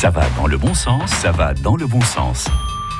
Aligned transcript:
Ça 0.00 0.10
va 0.10 0.22
dans 0.36 0.46
le 0.46 0.56
bon 0.56 0.74
sens, 0.74 1.10
ça 1.10 1.32
va 1.32 1.54
dans 1.54 1.74
le 1.74 1.84
bon 1.84 2.00
sens. 2.00 2.46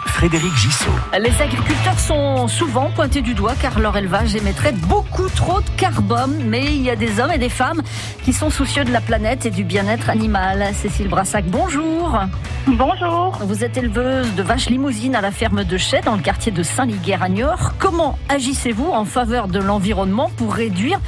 Frédéric 0.07 0.53
Gissot. 0.57 0.91
Les 1.17 1.41
agriculteurs 1.41 1.97
sont 1.97 2.49
souvent 2.49 2.91
pointés 2.91 3.23
du 3.23 3.35
doigt 3.35 3.55
car 3.63 3.79
leur 3.79 3.97
élevage 3.97 4.35
émettrait 4.35 4.73
beaucoup 4.73 5.29
trop 5.29 5.61
de 5.61 5.71
carbone. 5.77 6.43
Mais 6.47 6.65
il 6.65 6.83
y 6.83 6.91
a 6.91 6.97
des 6.97 7.21
hommes 7.21 7.31
et 7.31 7.39
des 7.39 7.51
femmes 7.51 7.83
qui 8.25 8.33
sont 8.33 8.51
soucieux 8.51 8.83
de 8.83 8.91
la 8.91 9.01
planète 9.01 9.47
et 9.47 9.51
du 9.51 9.63
bien-être 9.63 10.11
animal. 10.11 10.75
Cécile 10.75 11.07
Brassac, 11.07 11.45
bonjour. 11.47 12.19
Bonjour. 12.67 13.39
Vous 13.43 13.63
êtes 13.63 13.77
éleveuse 13.77 14.35
de 14.35 14.43
vaches 14.43 14.69
limousines 14.69 15.15
à 15.15 15.21
la 15.21 15.31
ferme 15.31 15.63
de 15.63 15.77
Chais 15.77 16.01
dans 16.01 16.17
le 16.17 16.23
quartier 16.23 16.51
de 16.51 16.65
Saint-Liguer 16.65 17.19
à 17.21 17.29
Niort. 17.29 17.75
Comment 17.79 18.19
agissez-vous 18.29 18.91
en 18.91 19.05
faveur 19.05 19.47
de 19.47 19.61
l'environnement 19.61 20.33
pour 20.37 20.53
réduire 20.53 20.99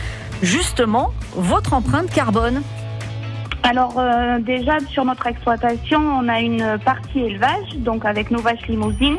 justement 0.40 1.10
votre 1.34 1.74
empreinte 1.74 2.12
carbone? 2.12 2.62
Alors 3.62 3.98
euh, 3.98 4.38
déjà 4.38 4.78
sur 4.88 5.04
notre 5.04 5.26
exploitation, 5.26 6.00
on 6.00 6.28
a 6.28 6.40
une 6.40 6.78
partie 6.84 7.20
élevage, 7.20 7.76
donc 7.76 8.04
avec 8.04 8.30
nos 8.30 8.40
vaches 8.40 8.66
limousines, 8.68 9.18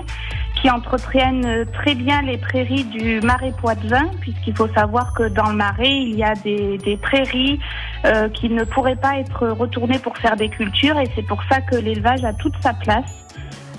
qui 0.61 0.69
entretiennent 0.69 1.65
très 1.73 1.95
bien 1.95 2.21
les 2.21 2.37
prairies 2.37 2.83
du 2.83 3.19
marais 3.21 3.53
Poitevin, 3.59 4.09
puisqu'il 4.19 4.55
faut 4.55 4.67
savoir 4.69 5.13
que 5.13 5.23
dans 5.23 5.49
le 5.49 5.55
marais, 5.55 5.95
il 5.95 6.15
y 6.15 6.23
a 6.23 6.33
des, 6.35 6.77
des 6.77 6.97
prairies 6.97 7.59
euh, 8.05 8.29
qui 8.29 8.49
ne 8.49 8.63
pourraient 8.63 8.95
pas 8.95 9.17
être 9.17 9.47
retournées 9.47 9.99
pour 9.99 10.17
faire 10.17 10.35
des 10.35 10.49
cultures, 10.49 10.99
et 10.99 11.09
c'est 11.15 11.25
pour 11.25 11.41
ça 11.49 11.61
que 11.61 11.75
l'élevage 11.75 12.23
a 12.23 12.33
toute 12.33 12.55
sa 12.61 12.73
place. 12.73 13.21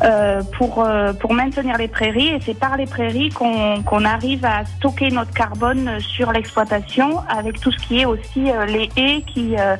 Euh, 0.02 0.42
pour, 0.58 0.82
euh, 0.82 1.12
pour 1.12 1.32
maintenir 1.32 1.76
les 1.78 1.86
prairies 1.86 2.28
et 2.28 2.38
c'est 2.40 2.58
par 2.58 2.76
les 2.76 2.86
prairies 2.86 3.28
qu'on 3.28 3.82
qu'on 3.82 4.04
arrive 4.04 4.44
à 4.44 4.64
stocker 4.64 5.10
notre 5.10 5.32
carbone 5.32 6.00
sur 6.00 6.32
l'exploitation 6.32 7.20
avec 7.28 7.60
tout 7.60 7.70
ce 7.70 7.78
qui 7.86 8.00
est 8.00 8.04
aussi 8.04 8.50
euh, 8.50 8.64
les 8.66 8.88
haies 8.96 9.22
qui, 9.22 9.54
euh, 9.56 9.76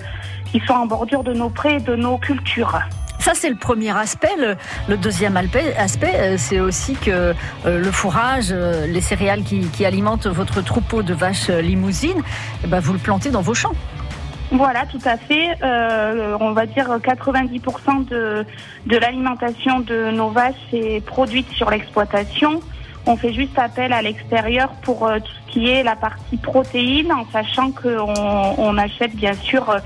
qui 0.53 0.61
sont 0.67 0.75
en 0.75 0.87
bordure 0.87 1.25
de 1.25 1.33
nos 1.33 1.49
prés 1.49 1.77
et 1.77 1.81
de 1.81 1.97
nos 1.97 2.19
cultures. 2.19 2.79
Ça, 3.23 3.33
c'est 3.35 3.51
le 3.51 3.57
premier 3.57 3.97
aspect. 3.97 4.35
Le, 4.37 4.57
le 4.89 4.97
deuxième 4.97 5.37
aspect, 5.37 6.13
euh, 6.17 6.35
c'est 6.37 6.59
aussi 6.59 6.95
que 6.95 7.11
euh, 7.11 7.35
le 7.65 7.91
fourrage, 7.93 8.47
euh, 8.51 8.85
les 8.89 9.01
céréales 9.01 9.45
qui, 9.45 9.61
qui 9.69 9.87
alimentent 9.87 10.27
votre 10.27 10.61
troupeau 10.61 11.05
de 11.05 11.15
vaches 11.15 11.49
limousines, 11.49 12.21
eh 12.65 12.67
ben, 12.67 12.81
vous 12.81 12.93
le 12.93 12.99
plantez 12.99 13.31
dans 13.31 13.41
vos 13.41 13.55
champs. 13.55 13.75
Voilà, 14.51 14.87
tout 14.87 15.01
à 15.05 15.17
fait. 15.17 15.51
Euh, 15.63 16.37
on 16.41 16.51
va 16.51 16.67
dire 16.67 16.99
90% 16.99 18.09
de, 18.09 18.45
de 18.87 18.97
l'alimentation 18.99 19.79
de 19.79 20.11
nos 20.11 20.31
vaches 20.31 20.57
est 20.73 21.05
produite 21.05 21.49
sur 21.53 21.71
l'exploitation. 21.71 22.61
On 23.07 23.17
fait 23.17 23.33
juste 23.33 23.57
appel 23.57 23.93
à 23.93 24.03
l'extérieur 24.03 24.71
pour 24.83 25.09
tout 25.25 25.33
ce 25.47 25.53
qui 25.53 25.69
est 25.69 25.85
la 25.85 25.95
partie 25.95 26.37
protéine, 26.37 27.13
en 27.13 27.25
sachant 27.33 27.71
qu'on 27.71 28.55
on 28.59 28.79
achète 28.79 29.15
bien 29.15 29.35
sûr 29.35 29.77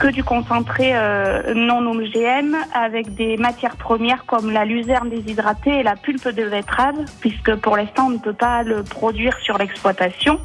que 0.00 0.08
du 0.08 0.24
concentré 0.24 0.92
euh, 0.94 1.52
non 1.54 1.86
OGM 1.86 2.56
avec 2.74 3.14
des 3.14 3.36
matières 3.36 3.76
premières 3.76 4.24
comme 4.24 4.50
la 4.50 4.64
luzerne 4.64 5.10
déshydratée 5.10 5.80
et 5.80 5.82
la 5.82 5.94
pulpe 5.94 6.28
de 6.28 6.48
betterave, 6.48 6.96
puisque 7.20 7.54
pour 7.56 7.76
l'instant 7.76 8.06
on 8.06 8.10
ne 8.10 8.18
peut 8.18 8.32
pas 8.32 8.62
le 8.62 8.82
produire 8.82 9.36
sur 9.40 9.58
l'exploitation. 9.58 10.40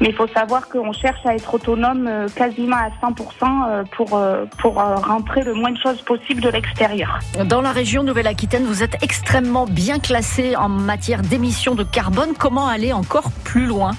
Mais 0.00 0.08
il 0.08 0.14
faut 0.14 0.28
savoir 0.28 0.68
qu'on 0.68 0.92
cherche 0.92 1.24
à 1.24 1.34
être 1.34 1.54
autonome 1.54 2.06
euh, 2.06 2.28
quasiment 2.28 2.76
à 2.76 2.90
100% 3.04 3.14
euh, 3.42 3.84
pour, 3.96 4.16
euh, 4.16 4.44
pour 4.58 4.74
rentrer 4.74 5.42
le 5.42 5.54
moins 5.54 5.72
de 5.72 5.78
choses 5.78 6.00
possible 6.02 6.40
de 6.40 6.48
l'extérieur. 6.48 7.18
Dans 7.44 7.60
la 7.60 7.72
région 7.72 8.02
Nouvelle-Aquitaine, 8.02 8.64
vous 8.64 8.82
êtes 8.82 9.02
extrêmement 9.02 9.66
bien 9.66 9.98
classé 9.98 10.56
en 10.56 10.68
matière 10.68 11.22
d'émissions 11.22 11.74
de 11.74 11.84
carbone. 11.84 12.30
Comment 12.38 12.68
aller 12.68 12.92
encore 12.92 13.30
plus 13.44 13.66
loin? 13.66 13.92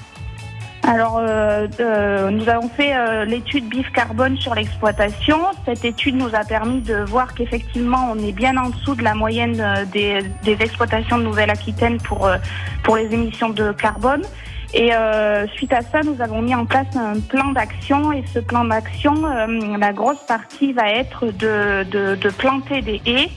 Alors, 0.87 1.17
euh, 1.17 1.67
euh, 1.79 2.29
nous 2.29 2.47
avons 2.47 2.69
fait 2.69 2.95
euh, 2.95 3.25
l'étude 3.25 3.67
BIF 3.67 3.91
carbone 3.91 4.37
sur 4.37 4.53
l'exploitation. 4.53 5.39
Cette 5.65 5.83
étude 5.83 6.15
nous 6.15 6.35
a 6.35 6.43
permis 6.43 6.81
de 6.81 6.97
voir 6.97 7.33
qu'effectivement, 7.33 8.11
on 8.11 8.19
est 8.19 8.31
bien 8.31 8.55
en 8.55 8.69
dessous 8.69 8.93
de 8.93 9.03
la 9.03 9.15
moyenne 9.15 9.59
euh, 9.59 9.83
des, 9.85 10.19
des 10.43 10.57
exploitations 10.61 11.17
de 11.17 11.23
Nouvelle-Aquitaine 11.23 11.97
pour, 11.97 12.27
euh, 12.27 12.37
pour 12.83 12.97
les 12.97 13.11
émissions 13.11 13.49
de 13.49 13.71
carbone. 13.71 14.21
Et 14.75 14.93
euh, 14.93 15.47
suite 15.55 15.73
à 15.73 15.81
ça, 15.81 16.01
nous 16.03 16.21
avons 16.21 16.43
mis 16.43 16.53
en 16.53 16.67
place 16.67 16.95
un 16.95 17.19
plan 17.19 17.51
d'action. 17.51 18.13
Et 18.13 18.23
ce 18.31 18.37
plan 18.37 18.63
d'action, 18.65 19.15
la 19.79 19.91
grosse 19.91 20.23
partie 20.27 20.71
va 20.71 20.91
être 20.91 21.25
de, 21.25 21.83
de, 21.89 22.13
de 22.13 22.29
planter 22.29 22.81
des 22.81 23.01
haies 23.07 23.29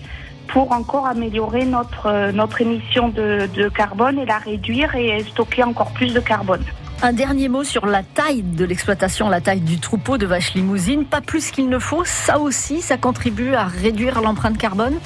pour 0.48 0.72
encore 0.72 1.06
améliorer 1.06 1.64
notre, 1.64 2.30
notre 2.32 2.60
émission 2.60 3.08
de, 3.08 3.48
de 3.54 3.68
carbone 3.70 4.18
et 4.18 4.26
la 4.26 4.38
réduire 4.38 4.94
et 4.96 5.22
stocker 5.24 5.62
encore 5.62 5.92
plus 5.92 6.12
de 6.12 6.20
carbone. 6.20 6.64
Un 7.00 7.12
dernier 7.12 7.48
mot 7.48 7.62
sur 7.62 7.86
la 7.86 8.02
taille 8.02 8.42
de 8.42 8.64
l'exploitation, 8.64 9.28
la 9.28 9.40
taille 9.40 9.60
du 9.60 9.78
troupeau 9.78 10.18
de 10.18 10.26
vaches 10.26 10.54
limousines. 10.54 11.04
Pas 11.04 11.20
plus 11.20 11.52
qu'il 11.52 11.68
ne 11.68 11.78
faut. 11.78 12.04
Ça 12.04 12.40
aussi, 12.40 12.80
ça 12.80 12.96
contribue 12.96 13.54
à 13.54 13.64
réduire 13.64 14.20
l'empreinte 14.20 14.58
carbone 14.58 14.98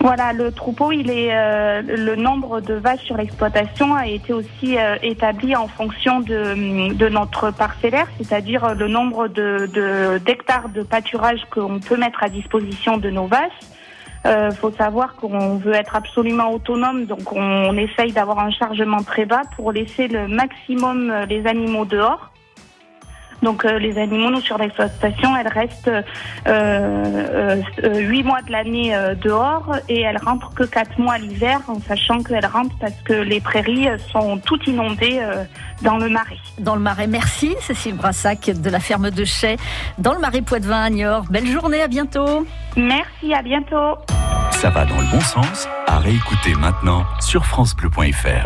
Voilà, 0.00 0.32
le 0.32 0.50
troupeau, 0.50 0.90
il 0.90 1.10
est 1.10 1.28
euh, 1.30 1.80
le 1.82 2.16
nombre 2.16 2.60
de 2.60 2.74
vaches 2.74 3.02
sur 3.04 3.16
l'exploitation 3.16 3.94
a 3.94 4.08
été 4.08 4.32
aussi 4.32 4.76
euh, 4.76 4.96
établi 5.02 5.54
en 5.54 5.68
fonction 5.68 6.18
de, 6.18 7.08
notre 7.08 7.52
parcellaire, 7.52 8.08
c'est-à-dire 8.18 8.74
le 8.74 8.88
nombre 8.88 9.28
de 9.28 9.70
de- 9.72 10.18
d'hectares 10.18 10.70
de, 10.70 10.82
pâturage 10.82 11.42
qu'on 11.52 11.78
peut 11.78 11.96
mettre 11.96 12.24
à 12.24 12.28
disposition 12.30 12.96
de 12.96 13.10
nos 13.10 13.26
vaches. 13.26 13.52
Il 14.24 14.54
faut 14.54 14.70
savoir 14.72 15.16
qu'on 15.16 15.56
veut 15.56 15.74
être 15.74 15.96
absolument 15.96 16.50
autonome, 16.52 17.06
donc 17.06 17.32
on, 17.32 17.40
on 17.40 17.76
essaye 17.76 18.12
d'avoir 18.12 18.38
un 18.38 18.50
chargement 18.50 19.02
très 19.02 19.24
bas 19.24 19.42
pour 19.56 19.72
laisser 19.72 20.06
le 20.08 20.28
maximum 20.28 21.10
euh, 21.10 21.26
les 21.26 21.46
animaux 21.46 21.84
dehors. 21.84 22.28
Donc 23.42 23.64
euh, 23.64 23.78
les 23.80 23.98
animaux, 23.98 24.30
nous, 24.30 24.40
sur 24.40 24.56
l'exploitation, 24.56 25.36
elles 25.36 25.48
restent 25.48 25.88
euh, 25.88 26.02
euh, 26.46 27.60
euh, 27.82 27.98
8 27.98 28.22
mois 28.22 28.40
de 28.42 28.52
l'année 28.52 28.94
euh, 28.94 29.16
dehors 29.16 29.74
et 29.88 30.00
elles 30.02 30.18
rentrent 30.18 30.54
que 30.54 30.62
4 30.62 30.98
mois 31.00 31.18
l'hiver, 31.18 31.60
en 31.66 31.80
sachant 31.80 32.22
qu'elles 32.22 32.46
rentrent 32.46 32.76
parce 32.80 32.94
que 33.04 33.14
les 33.14 33.40
prairies 33.40 33.88
euh, 33.88 33.98
sont 34.12 34.38
toutes 34.38 34.68
inondées 34.68 35.18
euh, 35.20 35.42
dans 35.82 35.96
le 35.98 36.08
marais. 36.08 36.38
dans 36.60 36.76
le 36.76 36.80
Marais. 36.82 37.08
Merci 37.08 37.56
Cécile 37.60 37.96
Brassac 37.96 38.50
de 38.50 38.70
la 38.70 38.78
ferme 38.78 39.10
de 39.10 39.24
Chais 39.24 39.56
dans 39.98 40.12
le 40.14 40.20
Marais 40.20 40.42
Poitevin 40.42 40.80
à 40.80 40.90
Niort. 40.90 41.24
Belle 41.28 41.48
journée, 41.48 41.82
à 41.82 41.88
bientôt. 41.88 42.46
Merci, 42.76 43.34
à 43.34 43.42
bientôt. 43.42 43.96
Ça 44.62 44.70
va 44.70 44.84
dans 44.84 45.00
le 45.00 45.10
bon 45.10 45.20
sens, 45.20 45.66
à 45.88 45.98
réécouter 45.98 46.54
maintenant 46.54 47.04
sur 47.18 47.44
FranceBleu.fr. 47.44 48.38